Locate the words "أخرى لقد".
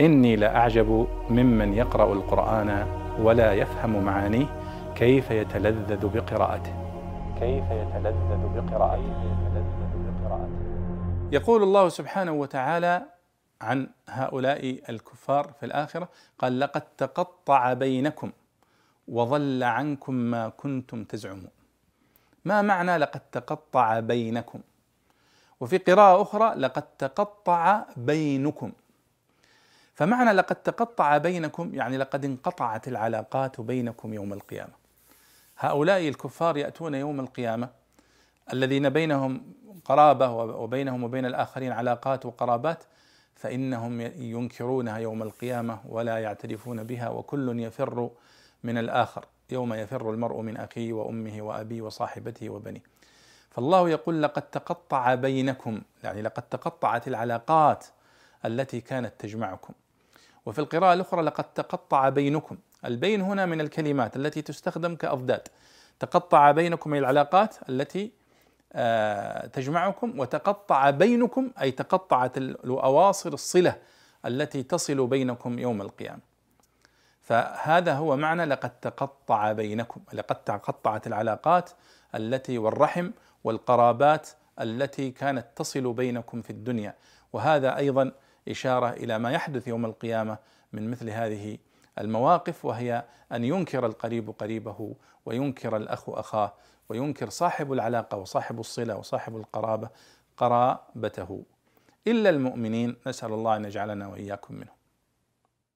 26.22-26.82